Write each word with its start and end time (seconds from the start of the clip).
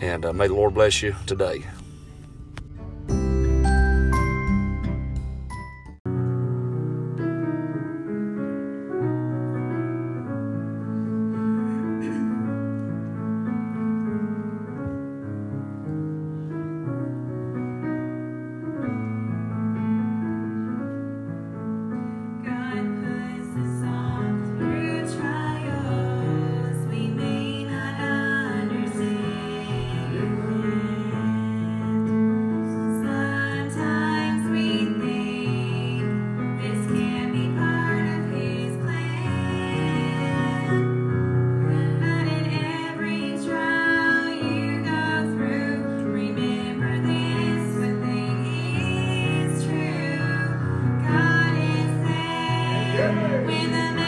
And 0.00 0.24
uh, 0.24 0.32
may 0.32 0.48
the 0.48 0.54
Lord 0.54 0.74
bless 0.74 1.02
you 1.02 1.14
today. 1.26 1.64
me 53.50 53.66
the 53.66 53.99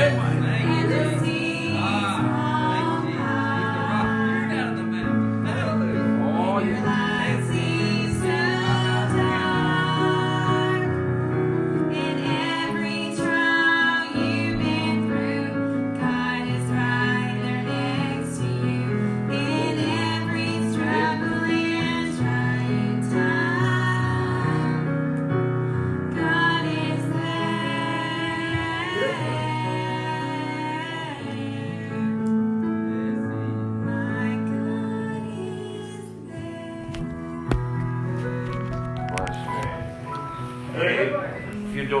Amen. 0.00 0.57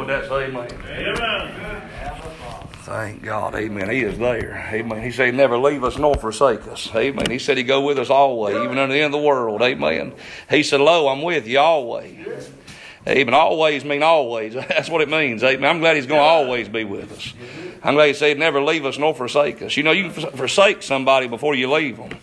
Enjoyed 0.02 0.08
that, 0.08 0.28
say 0.28 0.44
amen. 0.46 0.68
Amen. 0.88 1.82
Thank 2.82 3.22
God, 3.22 3.54
amen. 3.54 3.90
He 3.90 4.02
is 4.02 4.18
there. 4.18 4.66
Amen. 4.72 5.02
He 5.02 5.10
said 5.10 5.26
he 5.26 5.32
never 5.32 5.58
leave 5.58 5.84
us 5.84 5.98
nor 5.98 6.14
forsake 6.14 6.66
us. 6.68 6.88
Amen. 6.94 7.30
He 7.30 7.38
said 7.38 7.58
he 7.58 7.62
go 7.62 7.82
with 7.82 7.98
us 7.98 8.08
always, 8.08 8.56
even 8.56 8.78
unto 8.78 8.94
the 8.94 9.00
end 9.00 9.14
of 9.14 9.20
the 9.20 9.26
world. 9.26 9.60
Amen. 9.60 10.14
He 10.48 10.62
said, 10.62 10.80
Lo, 10.80 11.08
I'm 11.08 11.22
with 11.22 11.46
you 11.46 11.58
always. 11.58 12.50
Amen. 13.06 13.34
Always 13.34 13.84
mean 13.84 14.02
always. 14.02 14.54
That's 14.54 14.88
what 14.88 15.02
it 15.02 15.08
means. 15.10 15.42
Amen. 15.42 15.68
I'm 15.68 15.80
glad 15.80 15.96
he's 15.96 16.06
going 16.06 16.20
to 16.20 16.24
always 16.24 16.68
be 16.68 16.84
with 16.84 17.12
us. 17.12 17.34
I'm 17.82 17.94
glad 17.94 18.06
he 18.06 18.14
said 18.14 18.38
never 18.38 18.62
leave 18.62 18.86
us 18.86 18.98
nor 18.98 19.14
forsake 19.14 19.60
us. 19.62 19.76
You 19.76 19.82
know, 19.82 19.92
you 19.92 20.10
can 20.10 20.30
forsake 20.30 20.82
somebody 20.82 21.28
before 21.28 21.54
you 21.54 21.70
leave 21.70 21.98
them. 21.98 22.16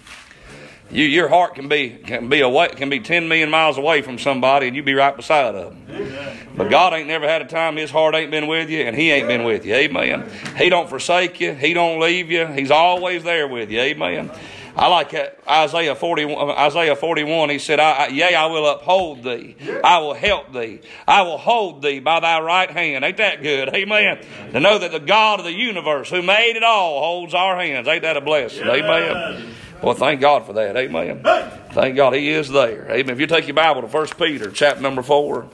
You, 0.96 1.04
your 1.04 1.28
heart 1.28 1.56
can 1.56 1.68
be 1.68 1.90
can 1.90 2.30
be 2.30 2.40
away 2.40 2.70
can 2.70 2.90
be 2.90 3.02
ten 3.02 3.28
million 3.28 3.50
miles 3.50 3.78
away 3.78 4.02
from 4.02 4.18
somebody, 4.18 4.68
and 4.68 4.76
you 4.78 4.82
be 4.82 4.94
right 4.94 5.16
beside 5.16 5.54
of 5.54 5.74
them. 5.74 6.48
But 6.56 6.70
God 6.70 6.94
ain't 6.94 7.10
never 7.10 7.28
had 7.28 7.42
a 7.42 7.46
time 7.46 7.76
His 7.76 7.92
heart 7.92 8.16
ain't 8.16 8.32
been 8.32 8.48
with 8.48 8.70
you, 8.70 8.84
and 8.84 8.96
He 8.96 9.12
ain't 9.12 9.28
been 9.28 9.44
with 9.44 9.66
you. 9.66 9.76
Amen. 9.76 10.30
He 10.58 10.70
don't 10.70 10.88
forsake 10.88 11.42
you. 11.42 11.54
He 11.54 11.74
don't 11.74 12.00
leave 12.00 12.32
you. 12.32 12.48
He's 12.48 12.72
always 12.72 13.26
there 13.26 13.46
with 13.46 13.70
you. 13.72 13.82
Amen. 13.82 14.32
I 14.78 14.88
like 14.88 15.14
Isaiah 15.50 15.96
41. 15.96 16.50
Isaiah 16.52 16.96
41. 16.96 17.50
He 17.50 17.60
said, 17.60 17.80
I, 17.82 17.92
I, 17.92 18.08
"Yea, 18.08 18.36
I 18.36 18.46
will 18.46 18.68
uphold 18.68 19.24
thee. 19.24 19.56
I 19.84 20.00
will 20.00 20.14
help 20.14 20.54
thee. 20.54 20.80
I 21.06 21.24
will 21.24 21.38
hold 21.38 21.82
thee 21.82 22.00
by 22.00 22.22
thy 22.22 22.40
right 22.40 22.72
hand." 22.72 23.04
Ain't 23.04 23.18
that 23.18 23.44
good? 23.44 23.68
Amen. 23.76 24.20
To 24.54 24.60
know 24.62 24.78
that 24.80 24.94
the 24.94 25.00
God 25.00 25.40
of 25.40 25.46
the 25.46 25.54
universe, 25.54 26.10
who 26.10 26.22
made 26.22 26.56
it 26.56 26.64
all, 26.64 27.02
holds 27.02 27.34
our 27.34 27.58
hands. 27.58 27.86
Ain't 27.88 28.04
that 28.04 28.16
a 28.16 28.22
blessing? 28.22 28.66
Amen. 28.68 29.56
Well, 29.86 29.94
thank 29.94 30.20
God 30.20 30.48
for 30.48 30.54
that. 30.54 30.76
Amen. 30.76 31.22
Thank 31.70 31.96
God 31.96 32.16
He 32.16 32.32
is 32.32 32.50
there. 32.50 32.90
Amen. 32.90 33.12
If 33.14 33.20
you 33.20 33.28
take 33.28 33.46
your 33.46 33.54
Bible 33.54 33.84
to 33.84 33.88
1 33.88 34.08
Peter, 34.18 34.50
chapter 34.50 34.82
number 34.82 35.04
4. 35.04 35.48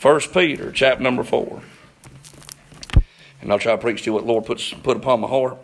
1 0.00 0.20
Peter, 0.32 0.70
chapter 0.70 1.02
number 1.02 1.24
4. 1.24 1.60
And 3.40 3.50
I'll 3.50 3.58
try 3.58 3.72
to 3.72 3.78
preach 3.78 4.02
to 4.02 4.06
you 4.06 4.12
what 4.12 4.24
Lord 4.24 4.44
puts 4.46 4.72
put 4.72 4.96
upon 4.96 5.22
my 5.22 5.26
heart. 5.26 5.58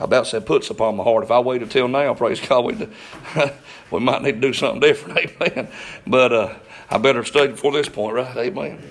I 0.00 0.04
about 0.04 0.26
said 0.26 0.46
puts 0.46 0.68
upon 0.70 0.96
my 0.96 1.04
heart. 1.04 1.22
If 1.22 1.30
I 1.30 1.38
waited 1.38 1.70
till 1.70 1.86
now, 1.86 2.12
praise 2.14 2.40
God, 2.40 2.64
we 2.64 2.88
we 3.92 4.00
might 4.00 4.20
need 4.20 4.32
to 4.32 4.40
do 4.40 4.52
something 4.52 4.80
different. 4.80 5.30
Amen. 5.40 5.68
But 6.08 6.32
uh, 6.32 6.54
I 6.90 6.98
better 6.98 7.22
study 7.22 7.52
before 7.52 7.70
this 7.70 7.88
point, 7.88 8.16
right? 8.16 8.36
Amen. 8.36 8.82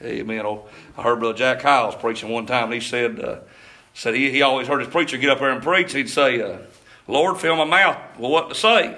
Amen. 0.00 0.46
Oh, 0.46 0.66
I 0.96 1.02
heard 1.02 1.20
Brother 1.20 1.36
Jack 1.36 1.60
Kyles 1.60 1.94
preaching 1.94 2.30
one 2.30 2.46
time, 2.46 2.64
and 2.64 2.74
he 2.74 2.80
said, 2.80 3.20
uh, 3.20 3.40
said 3.98 4.14
he, 4.14 4.30
he 4.30 4.42
always 4.42 4.68
heard 4.68 4.78
his 4.78 4.88
preacher 4.88 5.18
get 5.18 5.28
up 5.28 5.40
there 5.40 5.50
and 5.50 5.60
preach. 5.60 5.92
He'd 5.92 6.08
say, 6.08 6.40
uh, 6.40 6.58
Lord, 7.08 7.36
fill 7.40 7.56
my 7.56 7.64
mouth 7.64 7.98
with 8.16 8.30
what 8.30 8.48
to 8.48 8.54
say. 8.54 8.96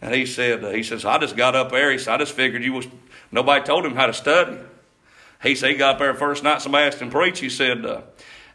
And 0.00 0.12
he 0.12 0.26
said, 0.26 0.64
uh, 0.64 0.70
he 0.70 0.82
says, 0.82 1.04
I 1.04 1.18
just 1.18 1.36
got 1.36 1.54
up 1.54 1.70
there. 1.70 1.92
He 1.92 1.98
said, 1.98 2.14
I 2.14 2.18
just 2.18 2.32
figured 2.32 2.64
you 2.64 2.72
was, 2.72 2.88
nobody 3.30 3.64
told 3.64 3.86
him 3.86 3.94
how 3.94 4.06
to 4.06 4.12
study. 4.12 4.58
He 5.40 5.54
said, 5.54 5.70
he 5.70 5.76
got 5.76 5.94
up 5.94 5.98
there 6.00 6.14
first 6.14 6.42
night, 6.42 6.62
somebody 6.62 6.84
asked 6.84 7.00
him 7.00 7.10
to 7.10 7.16
preach. 7.16 7.38
He 7.38 7.48
said, 7.48 7.86
uh, 7.86 8.00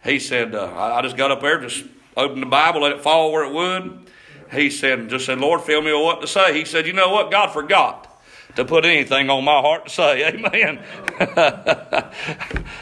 he 0.03 0.19
said, 0.19 0.53
uh, 0.53 0.65
I, 0.65 0.99
I 0.99 1.01
just 1.01 1.15
got 1.15 1.31
up 1.31 1.39
there, 1.39 1.61
just 1.61 1.85
opened 2.17 2.41
the 2.41 2.47
Bible, 2.47 2.81
let 2.81 2.91
it 2.91 2.99
fall 2.99 3.31
where 3.31 3.45
it 3.45 3.53
would. 3.53 4.09
He 4.51 4.69
said, 4.69 5.07
just 5.07 5.25
said, 5.25 5.39
Lord, 5.39 5.61
fill 5.61 5.81
me 5.81 5.93
with 5.93 6.03
what 6.03 6.19
to 6.19 6.27
say. 6.27 6.53
He 6.57 6.65
said, 6.65 6.85
you 6.85 6.91
know 6.91 7.09
what? 7.09 7.31
God 7.31 7.53
forgot 7.53 8.06
to 8.57 8.65
put 8.65 8.85
anything 8.85 9.29
on 9.29 9.43
my 9.43 9.61
heart 9.61 9.85
to 9.85 9.89
say. 9.91 10.27
Amen. 10.27 10.83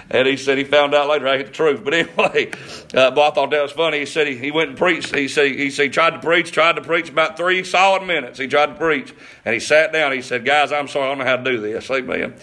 and 0.10 0.28
he 0.28 0.38
said 0.38 0.58
he 0.58 0.64
found 0.64 0.96
out 0.96 1.08
later 1.08 1.28
I 1.28 1.38
get 1.38 1.48
the 1.48 1.54
truth. 1.54 1.84
But 1.84 1.94
anyway, 1.94 2.52
uh, 2.94 3.12
but 3.12 3.20
I 3.20 3.32
thought 3.32 3.52
that 3.52 3.62
was 3.62 3.72
funny. 3.72 4.00
He 4.00 4.06
said 4.06 4.28
he, 4.28 4.38
he 4.38 4.52
went 4.52 4.70
and 4.70 4.78
preached. 4.78 5.14
He 5.14 5.28
said, 5.28 5.52
he 5.52 5.70
said 5.70 5.84
he 5.84 5.90
tried 5.90 6.12
to 6.12 6.20
preach, 6.20 6.52
tried 6.52 6.78
to 6.78 6.82
preach 6.82 7.10
about 7.10 7.38
three 7.38 7.64
solid 7.64 8.06
minutes. 8.08 8.40
He 8.40 8.48
tried 8.48 8.68
to 8.68 8.76
preach. 8.76 9.14
And 9.44 9.54
he 9.54 9.60
sat 9.60 9.92
down. 9.92 10.14
He 10.14 10.22
said, 10.22 10.46
Guys, 10.46 10.72
I'm 10.72 10.88
sorry. 10.88 11.06
I 11.06 11.10
don't 11.10 11.20
know 11.20 11.26
how 11.26 11.38
to 11.38 11.44
do 11.44 11.60
this. 11.60 11.92
Amen. 11.92 12.36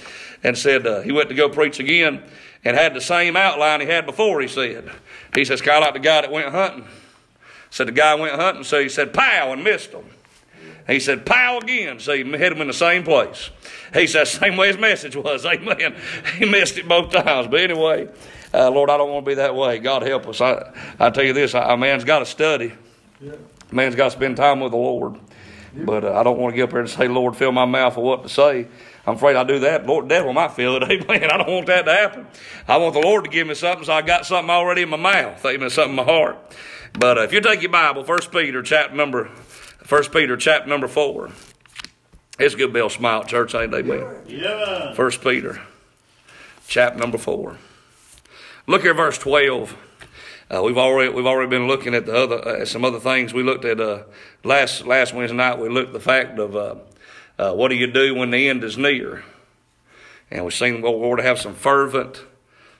And 0.44 0.56
said 0.56 0.86
uh, 0.86 1.00
he 1.00 1.12
went 1.12 1.30
to 1.30 1.34
go 1.34 1.48
preach 1.48 1.80
again 1.80 2.22
and 2.64 2.76
had 2.76 2.94
the 2.94 3.00
same 3.00 3.36
outline 3.36 3.80
he 3.80 3.86
had 3.86 4.06
before, 4.06 4.40
he 4.40 4.48
said. 4.48 4.90
He 5.34 5.44
says, 5.44 5.62
kind 5.62 5.78
of 5.78 5.84
like 5.84 5.94
the 5.94 6.00
guy 6.00 6.20
that 6.20 6.30
went 6.30 6.50
hunting. 6.50 6.86
Said 7.70 7.88
the 7.88 7.92
guy 7.92 8.14
went 8.14 8.34
hunting, 8.34 8.64
so 8.64 8.82
he 8.82 8.88
said, 8.88 9.14
pow, 9.14 9.52
and 9.52 9.64
missed 9.64 9.92
him. 9.92 10.04
He 10.86 11.00
said, 11.00 11.24
pow 11.24 11.58
again. 11.58 12.00
So 12.00 12.12
he 12.12 12.24
hit 12.24 12.52
him 12.52 12.60
in 12.60 12.66
the 12.66 12.72
same 12.72 13.04
place. 13.04 13.50
He 13.94 14.06
said, 14.06 14.24
same 14.24 14.56
way 14.56 14.68
his 14.68 14.78
message 14.78 15.16
was. 15.16 15.44
Amen. 15.46 15.96
He 16.38 16.44
missed 16.44 16.78
it 16.78 16.88
both 16.88 17.12
times. 17.12 17.48
But 17.48 17.60
anyway, 17.60 18.08
uh, 18.52 18.70
Lord, 18.70 18.90
I 18.90 18.96
don't 18.96 19.10
want 19.10 19.24
to 19.24 19.30
be 19.30 19.34
that 19.36 19.54
way. 19.54 19.78
God 19.78 20.02
help 20.02 20.26
us. 20.26 20.40
I, 20.40 20.72
I 20.98 21.10
tell 21.10 21.24
you 21.24 21.32
this, 21.32 21.54
a 21.54 21.76
man's 21.76 22.04
got 22.04 22.20
to 22.20 22.26
study. 22.26 22.72
Yeah. 23.20 23.32
Man's 23.70 23.94
got 23.94 24.06
to 24.06 24.10
spend 24.10 24.36
time 24.36 24.60
with 24.60 24.72
the 24.72 24.78
Lord. 24.78 25.18
Yeah. 25.74 25.84
But 25.84 26.04
uh, 26.04 26.18
I 26.18 26.22
don't 26.22 26.38
want 26.38 26.52
to 26.52 26.56
get 26.56 26.64
up 26.64 26.70
here 26.70 26.80
and 26.80 26.90
say, 26.90 27.08
Lord, 27.08 27.36
fill 27.36 27.52
my 27.52 27.64
mouth 27.64 27.96
with 27.96 28.04
what 28.04 28.22
to 28.24 28.28
say. 28.28 28.66
I'm 29.06 29.14
afraid 29.14 29.36
I 29.36 29.44
do 29.44 29.60
that. 29.60 29.86
Lord, 29.86 30.04
the 30.06 30.10
devil 30.10 30.32
might 30.32 30.52
feel 30.52 30.76
it. 30.76 30.82
Amen. 30.90 31.30
I 31.30 31.38
don't 31.38 31.50
want 31.50 31.66
that 31.66 31.86
to 31.86 31.92
happen. 31.92 32.26
I 32.68 32.76
want 32.76 32.94
the 32.94 33.00
Lord 33.00 33.24
to 33.24 33.30
give 33.30 33.46
me 33.46 33.54
something 33.54 33.84
so 33.84 33.92
I 33.92 34.02
got 34.02 34.26
something 34.26 34.50
already 34.50 34.82
in 34.82 34.90
my 34.90 34.96
mouth. 34.96 35.44
Amen. 35.44 35.70
Something 35.70 35.90
in 35.90 35.96
my 35.96 36.04
heart. 36.04 36.38
But 36.92 37.18
uh, 37.18 37.22
if 37.22 37.32
you 37.32 37.40
take 37.40 37.62
your 37.62 37.70
Bible, 37.70 38.04
First 38.04 38.30
Peter 38.30 38.62
chapter 38.62 38.94
number 38.94 39.30
First 39.84 40.12
Peter 40.12 40.36
chapter 40.36 40.68
number 40.68 40.88
four. 40.88 41.30
It's 42.38 42.54
good 42.54 42.72
Bill 42.72 42.88
smile 42.88 43.24
church, 43.24 43.54
ain't 43.54 43.72
they, 43.72 43.82
man? 43.82 44.22
Yeah. 44.26 44.94
First 44.94 45.22
Peter 45.22 45.60
chapter 46.66 46.98
number 46.98 47.18
four. 47.18 47.58
Look 48.66 48.82
here, 48.82 48.94
verse 48.94 49.18
twelve. 49.18 49.76
Uh, 50.50 50.62
we've 50.62 50.78
already 50.78 51.12
we've 51.12 51.26
already 51.26 51.50
been 51.50 51.66
looking 51.66 51.94
at 51.94 52.06
the 52.06 52.14
other 52.14 52.48
uh, 52.48 52.64
some 52.64 52.84
other 52.84 53.00
things. 53.00 53.34
We 53.34 53.42
looked 53.42 53.64
at 53.64 53.80
uh, 53.80 54.04
last 54.44 54.86
last 54.86 55.14
Wednesday 55.14 55.36
night. 55.36 55.58
We 55.58 55.68
looked 55.68 55.88
at 55.88 55.94
the 55.94 56.00
fact 56.00 56.38
of 56.38 56.56
uh, 56.56 56.76
uh, 57.38 57.52
what 57.54 57.68
do 57.68 57.74
you 57.74 57.86
do 57.86 58.14
when 58.14 58.30
the 58.30 58.48
end 58.48 58.62
is 58.62 58.78
near, 58.78 59.24
and 60.30 60.44
we've 60.44 60.54
seen 60.54 60.80
well, 60.80 60.98
we 60.98 61.06
ought 61.06 61.16
to 61.16 61.22
have 61.22 61.40
some 61.40 61.54
fervent 61.54 62.22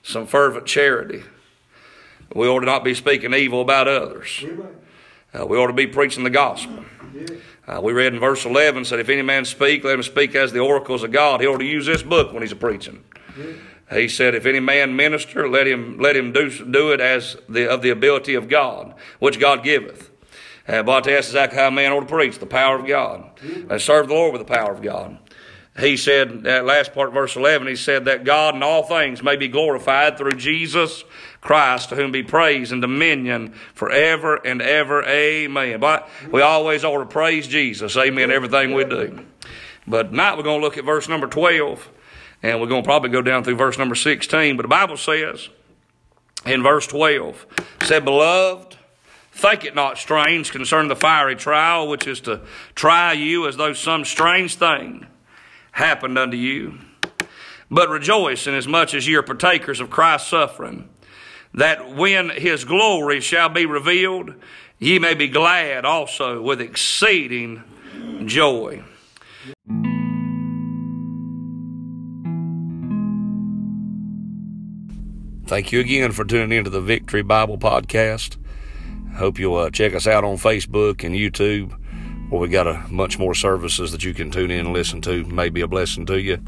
some 0.03 0.27
fervent 0.27 0.67
charity. 0.67 1.25
We 2.35 2.47
ought 2.47 2.61
to 2.61 2.67
not 2.67 2.85
be 2.85 2.95
speaking 2.95 3.35
evil 3.35 3.61
about 3.61 3.89
others. 3.89 4.45
Uh, 5.34 5.46
we 5.46 5.56
ought 5.56 5.69
to 5.69 5.73
be 5.73 5.87
preaching 5.87 6.25
the 6.25 6.31
gospel. 6.31 6.84
Uh, 7.67 7.81
we 7.81 7.93
read 7.93 8.12
in 8.12 8.20
verse 8.20 8.44
11 8.44 8.84
said, 8.84 8.99
If 8.99 9.08
any 9.08 9.23
man 9.23 9.44
speak, 9.44 9.84
let 9.84 9.94
him 9.94 10.02
speak 10.02 10.34
as 10.34 10.52
the 10.52 10.58
oracles 10.58 11.02
of 11.02 11.12
God. 11.12 11.40
He 11.40 11.46
ought 11.46 11.58
to 11.58 11.64
use 11.64 11.87
this 11.87 12.02
book 12.02 12.32
when 12.32 12.43
he's 12.43 12.55
preaching. 12.55 13.05
He 13.90 14.08
said, 14.08 14.34
If 14.34 14.46
any 14.46 14.61
man 14.61 14.96
minister, 14.96 15.49
let 15.49 15.67
him 15.67 15.99
let 15.99 16.17
him 16.17 16.32
do, 16.32 16.50
do 16.50 16.93
it 16.93 17.00
as 17.00 17.37
the, 17.49 17.70
of 17.70 17.82
the 17.82 17.90
ability 17.90 18.34
of 18.34 18.49
God, 18.49 18.94
which 19.19 19.38
God 19.38 19.62
giveth. 19.62 20.11
Uh, 20.67 20.82
but 20.82 21.05
that's 21.05 21.29
exactly 21.29 21.58
how 21.58 21.69
a 21.69 21.70
man 21.70 21.93
ought 21.93 22.00
to 22.00 22.06
preach 22.06 22.38
the 22.38 22.46
power 22.46 22.79
of 22.79 22.87
God 22.87 23.31
and 23.43 23.81
serve 23.81 24.08
the 24.08 24.14
Lord 24.14 24.32
with 24.32 24.46
the 24.46 24.52
power 24.52 24.73
of 24.73 24.82
God. 24.82 25.19
He 25.79 25.97
said, 25.97 26.43
that 26.43 26.67
last 26.67 26.93
part 26.93 27.15
verse 27.15 27.35
11, 27.35 27.67
he 27.67 27.77
said 27.77 28.05
that 28.05 28.25
God 28.25 28.55
in 28.55 28.63
all 28.63 28.83
things 28.83 29.23
may 29.23 29.37
be 29.37 29.49
glorified 29.49 30.19
through 30.19 30.33
Jesus 30.33 31.03
Christ, 31.41 31.89
to 31.89 31.97
whom 31.97 32.13
be 32.13 32.23
praise 32.23 32.73
and 32.73 32.83
dominion 32.83 33.55
forever 33.75 34.37
and 34.37 34.61
ever. 34.61 35.03
Amen. 35.05 35.81
But 35.81 36.11
we 36.31 36.43
always 36.43 36.85
ought 36.85 36.99
to 36.99 37.07
praise 37.07 37.49
Jesus. 37.49 37.97
Amen. 37.97 38.31
Everything 38.31 38.75
we 38.75 38.85
do. 38.85 39.25
But 39.87 40.11
tonight 40.11 40.37
we're 40.37 40.43
going 40.43 40.61
to 40.61 40.65
look 40.65 40.77
at 40.77 40.85
verse 40.85 41.09
number 41.09 41.27
12, 41.27 41.89
and 42.43 42.61
we're 42.61 42.69
going 42.69 42.83
to 42.83 42.87
probably 42.87 43.11
go 43.11 43.23
down 43.23 43.43
through 43.43 43.57
verse 43.57 43.79
number 43.79 43.95
16. 43.95 44.57
But 44.59 44.63
the 44.63 44.69
Bible 44.69 44.99
says 44.99 45.49
in 46.45 46.63
verse 46.63 46.87
12, 46.87 47.47
said, 47.81 48.05
Beloved, 48.05 48.77
think 49.33 49.65
it 49.65 49.75
not 49.75 49.97
strange 49.97 50.53
concerning 50.53 50.89
the 50.89 50.97
fiery 50.97 51.35
trial, 51.35 51.89
which 51.89 52.07
is 52.07 52.21
to 52.21 52.43
try 52.75 53.15
you 53.15 53.49
as 53.49 53.57
though 53.57 53.73
some 53.73 54.05
strange 54.05 54.57
thing 54.57 55.07
happened 55.73 56.17
unto 56.17 56.37
you. 56.37 56.79
But 57.71 57.89
rejoice 57.89 58.47
inasmuch 58.47 58.95
as 58.95 59.09
ye 59.09 59.15
are 59.17 59.23
partakers 59.23 59.81
of 59.81 59.91
Christ's 59.91 60.29
suffering 60.29 60.89
that 61.55 61.94
when 61.94 62.31
his 62.31 62.65
glory 62.65 63.20
shall 63.20 63.49
be 63.49 63.67
revealed, 63.67 64.35
ye 64.79 64.99
may 64.99 65.15
be 65.15 65.29
glad 65.29 65.85
also 65.85 66.41
with 66.41 66.61
exceeding 66.61 67.63
joy. 68.25 68.82
Thank 75.46 75.73
you 75.73 75.81
again 75.81 76.13
for 76.13 76.25
tuning 76.25 76.56
into 76.56 76.70
the 76.70 76.81
Victory 76.81 77.23
Bible 77.23 77.58
Podcast. 77.58 78.39
Hope 79.17 79.39
you'll 79.39 79.56
uh, 79.56 79.70
check 79.70 79.94
us 79.94 80.06
out 80.06 80.25
on 80.25 80.37
Facebook 80.37 81.05
and 81.05 81.15
YouTube, 81.15 81.77
where 82.32 82.41
we 82.41 82.48
got 82.48 82.67
a 82.67 82.82
much 82.89 83.19
more 83.19 83.34
services 83.34 83.93
that 83.93 84.05
you 84.05 84.15
can 84.15 84.31
tune 84.31 84.51
in 84.51 84.60
and 84.60 84.72
listen 84.72 85.03
to. 85.03 85.22
May 85.24 85.51
be 85.51 85.60
a 85.60 85.67
blessing 85.67 86.06
to 86.06 86.19
you. 86.19 86.39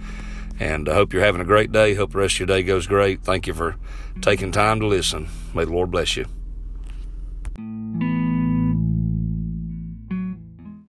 And 0.58 0.88
I 0.88 0.94
hope 0.94 1.12
you're 1.12 1.22
having 1.22 1.42
a 1.42 1.44
great 1.44 1.72
day. 1.72 1.92
Hope 1.92 2.12
the 2.12 2.18
rest 2.18 2.36
of 2.36 2.40
your 2.40 2.46
day 2.46 2.62
goes 2.62 2.86
great. 2.86 3.22
Thank 3.22 3.46
you 3.46 3.52
for 3.52 3.76
taking 4.22 4.50
time 4.50 4.80
to 4.80 4.86
listen. 4.86 5.28
May 5.52 5.66
the 5.66 5.72
Lord 5.72 5.90
bless 5.90 6.16
you. 6.16 6.24